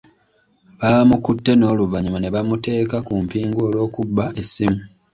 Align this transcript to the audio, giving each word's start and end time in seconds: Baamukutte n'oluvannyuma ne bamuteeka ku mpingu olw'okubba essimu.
Baamukutte 0.79 1.51
n'oluvannyuma 1.55 2.19
ne 2.21 2.33
bamuteeka 2.35 2.97
ku 3.07 3.13
mpingu 3.25 3.59
olw'okubba 3.67 4.25
essimu. 4.41 4.79